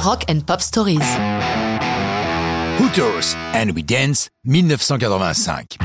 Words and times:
Rock 0.00 0.26
and 0.30 0.46
Pop 0.46 0.60
Stories. 0.60 1.00
Hooters 2.78 3.34
and 3.52 3.72
We 3.74 3.84
Dance, 3.84 4.28
1985. 4.44 5.76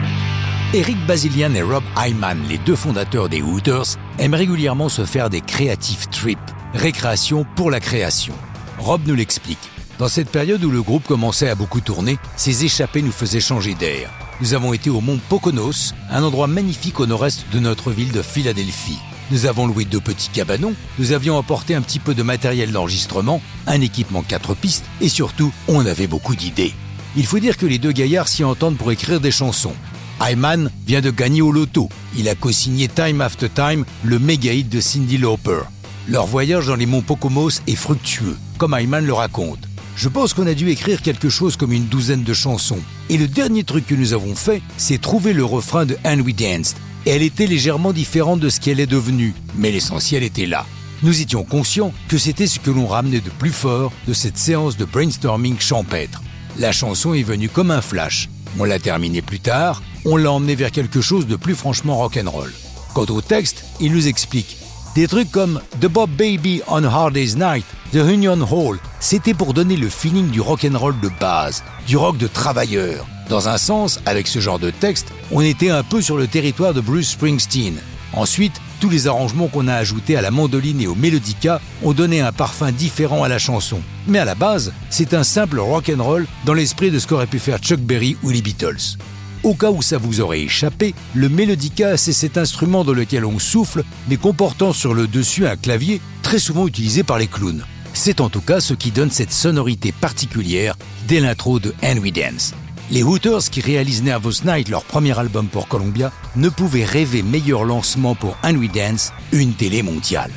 Eric 0.75 0.97
Basilian 1.07 1.55
et 1.55 1.63
Rob 1.63 1.83
Hyman, 1.97 2.37
les 2.47 2.59
deux 2.59 2.75
fondateurs 2.75 3.27
des 3.27 3.41
Hooters, 3.41 3.97
aiment 4.19 4.35
régulièrement 4.35 4.87
se 4.87 5.03
faire 5.03 5.31
des 5.31 5.41
creative 5.41 6.07
trips, 6.09 6.37
récréation 6.75 7.43
pour 7.55 7.71
la 7.71 7.79
création. 7.79 8.35
Rob 8.77 9.01
nous 9.07 9.15
l'explique. 9.15 9.71
Dans 9.97 10.09
cette 10.09 10.29
période 10.29 10.63
où 10.63 10.69
le 10.69 10.83
groupe 10.83 11.07
commençait 11.07 11.49
à 11.49 11.55
beaucoup 11.55 11.81
tourner, 11.81 12.19
ces 12.35 12.65
échappées 12.65 13.01
nous 13.01 13.11
faisaient 13.11 13.39
changer 13.39 13.73
d'air. 13.73 14.11
Nous 14.41 14.53
avons 14.53 14.73
été 14.73 14.91
au 14.91 15.01
mont 15.01 15.19
Poconos, 15.27 15.95
un 16.11 16.21
endroit 16.21 16.47
magnifique 16.47 16.99
au 16.99 17.07
nord-est 17.07 17.45
de 17.51 17.59
notre 17.59 17.89
ville 17.89 18.11
de 18.11 18.21
Philadelphie. 18.21 18.99
Nous 19.31 19.45
avons 19.45 19.67
loué 19.67 19.85
deux 19.85 19.99
petits 19.99 20.29
cabanons, 20.29 20.73
nous 20.99 21.11
avions 21.11 21.37
apporté 21.37 21.75
un 21.75 21.81
petit 21.81 21.99
peu 21.99 22.13
de 22.13 22.23
matériel 22.23 22.71
d'enregistrement, 22.71 23.41
un 23.67 23.81
équipement 23.81 24.21
quatre 24.21 24.53
pistes 24.53 24.85
et 25.01 25.09
surtout, 25.09 25.51
on 25.67 25.85
avait 25.85 26.07
beaucoup 26.07 26.35
d'idées. 26.35 26.73
Il 27.15 27.25
faut 27.25 27.39
dire 27.39 27.57
que 27.57 27.65
les 27.65 27.77
deux 27.77 27.91
gaillards 27.91 28.27
s'y 28.27 28.43
entendent 28.43 28.77
pour 28.77 28.91
écrire 28.91 29.21
des 29.21 29.31
chansons. 29.31 29.75
Hyman 30.21 30.71
vient 30.85 31.01
de 31.01 31.11
gagner 31.11 31.41
au 31.41 31.51
loto. 31.51 31.89
Il 32.17 32.29
a 32.29 32.35
co-signé 32.35 32.87
Time 32.87 33.21
After 33.21 33.49
Time, 33.49 33.85
le 34.03 34.19
méga 34.19 34.53
hit 34.53 34.69
de 34.69 34.81
Cindy 34.81 35.17
Lauper. 35.17 35.61
Leur 36.07 36.25
voyage 36.25 36.67
dans 36.67 36.75
les 36.75 36.85
monts 36.85 37.01
Poconos 37.01 37.61
est 37.67 37.75
fructueux, 37.75 38.37
comme 38.57 38.77
Hyman 38.79 39.05
le 39.05 39.13
raconte. 39.13 39.67
Je 39.95 40.09
pense 40.09 40.33
qu'on 40.33 40.47
a 40.47 40.53
dû 40.53 40.69
écrire 40.69 41.01
quelque 41.01 41.29
chose 41.29 41.55
comme 41.55 41.71
une 41.71 41.85
douzaine 41.85 42.23
de 42.23 42.33
chansons. 42.33 42.79
Et 43.09 43.17
le 43.17 43.27
dernier 43.27 43.63
truc 43.63 43.85
que 43.85 43.95
nous 43.95 44.13
avons 44.13 44.35
fait, 44.35 44.61
c'est 44.77 44.99
trouver 44.99 45.33
le 45.33 45.45
refrain 45.45 45.85
de 45.85 45.97
And 46.03 46.19
We 46.19 46.35
Danced. 46.35 46.77
Elle 47.05 47.21
était 47.21 47.47
légèrement 47.47 47.91
différente 47.91 48.39
de 48.39 48.47
ce 48.47 48.61
qu'elle 48.61 48.79
est 48.79 48.87
devenue, 48.87 49.33
mais 49.55 49.71
l'essentiel 49.71 50.23
était 50.23 50.45
là. 50.45 50.65
Nous 51.01 51.21
étions 51.21 51.43
conscients 51.43 51.93
que 52.07 52.17
c'était 52.17 52.47
ce 52.47 52.61
que 52.61 52.71
l'on 52.71 52.87
ramenait 52.87 53.19
de 53.19 53.29
plus 53.29 53.51
fort 53.51 53.91
de 54.07 54.13
cette 54.13 54.37
séance 54.37 54.77
de 54.77 54.85
brainstorming 54.85 55.59
champêtre. 55.59 56.21
La 56.57 56.71
chanson 56.71 57.13
est 57.13 57.23
venue 57.23 57.49
comme 57.49 57.71
un 57.71 57.81
flash. 57.81 58.29
On 58.57 58.63
l'a 58.63 58.79
terminée 58.79 59.21
plus 59.21 59.41
tard, 59.41 59.83
on 60.05 60.15
l'a 60.15 60.31
emmenée 60.31 60.55
vers 60.55 60.71
quelque 60.71 61.01
chose 61.01 61.27
de 61.27 61.35
plus 61.35 61.55
franchement 61.55 61.97
rock'n'roll. 61.97 62.53
Quant 62.93 63.05
au 63.09 63.19
texte, 63.19 63.65
il 63.81 63.91
nous 63.91 64.07
explique 64.07 64.57
des 64.95 65.07
trucs 65.07 65.31
comme 65.31 65.59
The 65.81 65.87
Bob 65.87 66.11
Baby 66.11 66.61
on 66.67 66.83
Hard 66.83 67.13
Day's 67.13 67.35
Night, 67.35 67.65
The 67.91 67.95
Union 67.95 68.39
Hall, 68.49 68.79
c'était 68.99 69.33
pour 69.33 69.53
donner 69.53 69.75
le 69.75 69.89
feeling 69.89 70.29
du 70.29 70.39
rock'n'roll 70.39 70.99
de 71.01 71.09
base, 71.19 71.63
du 71.85 71.97
rock 71.97 72.17
de 72.17 72.27
travailleur. 72.27 73.05
Dans 73.33 73.49
un 73.49 73.57
sens, 73.57 73.99
avec 74.05 74.27
ce 74.27 74.37
genre 74.37 74.59
de 74.59 74.69
texte, 74.69 75.07
on 75.31 75.41
était 75.41 75.71
un 75.71 75.81
peu 75.81 76.03
sur 76.03 76.17
le 76.17 76.27
territoire 76.27 76.75
de 76.75 76.81
Bruce 76.81 77.09
Springsteen. 77.09 77.73
Ensuite, 78.13 78.53
tous 78.79 78.91
les 78.91 79.07
arrangements 79.07 79.47
qu'on 79.47 79.67
a 79.67 79.73
ajoutés 79.73 80.15
à 80.15 80.21
la 80.21 80.29
mandoline 80.29 80.79
et 80.79 80.85
au 80.85 80.93
mélodica 80.93 81.59
ont 81.81 81.93
donné 81.93 82.21
un 82.21 82.31
parfum 82.31 82.71
différent 82.71 83.23
à 83.23 83.27
la 83.27 83.39
chanson. 83.39 83.81
Mais 84.07 84.19
à 84.19 84.25
la 84.25 84.35
base, 84.35 84.71
c'est 84.91 85.15
un 85.15 85.23
simple 85.23 85.57
rock'n'roll 85.57 86.27
dans 86.45 86.53
l'esprit 86.53 86.91
de 86.91 86.99
ce 86.99 87.07
qu'aurait 87.07 87.25
pu 87.25 87.39
faire 87.39 87.57
Chuck 87.57 87.79
Berry 87.79 88.17
ou 88.21 88.29
les 88.29 88.43
Beatles. 88.43 88.99
Au 89.41 89.55
cas 89.55 89.71
où 89.71 89.81
ça 89.81 89.97
vous 89.97 90.21
aurait 90.21 90.41
échappé, 90.41 90.93
le 91.15 91.27
mélodica, 91.27 91.97
c'est 91.97 92.13
cet 92.13 92.37
instrument 92.37 92.83
dans 92.83 92.93
lequel 92.93 93.25
on 93.25 93.39
souffle, 93.39 93.83
mais 94.09 94.17
comportant 94.17 94.73
sur 94.73 94.93
le 94.93 95.07
dessus 95.07 95.47
un 95.47 95.55
clavier 95.55 96.01
très 96.21 96.37
souvent 96.37 96.67
utilisé 96.67 97.01
par 97.01 97.17
les 97.17 97.25
clowns. 97.25 97.65
C'est 97.95 98.21
en 98.21 98.29
tout 98.29 98.41
cas 98.41 98.59
ce 98.59 98.75
qui 98.75 98.91
donne 98.91 99.09
cette 99.09 99.33
sonorité 99.33 99.91
particulière 99.91 100.75
dès 101.07 101.19
l'intro 101.19 101.59
de 101.59 101.73
And 101.83 101.97
We 101.97 102.13
Dance. 102.13 102.53
Les 102.91 103.01
Hooters 103.01 103.49
qui 103.49 103.61
réalisent 103.61 104.03
Nervous 104.03 104.43
Night, 104.45 104.69
leur 104.69 104.83
premier 104.83 105.17
album 105.17 105.47
pour 105.47 105.67
Columbia, 105.67 106.11
ne 106.35 106.49
pouvaient 106.49 106.85
rêver 106.85 107.23
meilleur 107.23 107.63
lancement 107.63 108.13
pour 108.13 108.37
We 108.43 108.69
Dance, 108.71 109.11
une 109.31 109.53
télé 109.53 109.81
mondiale. 109.81 110.31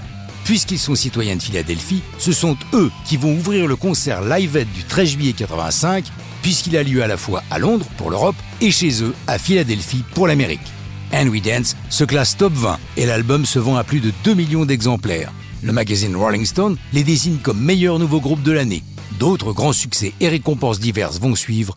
Puisqu'ils 0.44 0.78
sont 0.78 0.94
citoyens 0.94 1.36
de 1.36 1.42
Philadelphie, 1.42 2.02
ce 2.18 2.32
sont 2.32 2.56
eux 2.72 2.90
qui 3.04 3.16
vont 3.16 3.34
ouvrir 3.34 3.66
le 3.66 3.74
concert 3.74 4.22
Live 4.22 4.64
du 4.74 4.84
13 4.84 5.08
juillet 5.08 5.32
85 5.32 6.04
puisqu'il 6.40 6.76
a 6.76 6.84
lieu 6.84 7.02
à 7.02 7.08
la 7.08 7.16
fois 7.16 7.42
à 7.50 7.58
Londres 7.58 7.86
pour 7.96 8.08
l'Europe 8.08 8.36
et 8.60 8.70
chez 8.70 9.02
eux 9.02 9.12
à 9.26 9.36
Philadelphie 9.36 10.04
pour 10.14 10.28
l'Amérique. 10.28 10.60
And 11.12 11.26
Dance 11.44 11.76
se 11.90 12.04
classe 12.04 12.36
top 12.36 12.52
20 12.52 12.78
et 12.96 13.06
l'album 13.06 13.44
se 13.44 13.58
vend 13.58 13.74
à 13.74 13.82
plus 13.82 13.98
de 13.98 14.12
2 14.22 14.34
millions 14.34 14.64
d'exemplaires. 14.64 15.32
Le 15.64 15.72
magazine 15.72 16.14
Rolling 16.14 16.44
Stone 16.44 16.76
les 16.92 17.02
désigne 17.02 17.38
comme 17.38 17.60
meilleur 17.60 17.98
nouveau 17.98 18.20
groupe 18.20 18.44
de 18.44 18.52
l'année. 18.52 18.84
D'autres 19.18 19.52
grands 19.52 19.72
succès 19.72 20.12
et 20.20 20.28
récompenses 20.28 20.78
diverses 20.78 21.18
vont 21.18 21.34
suivre, 21.34 21.76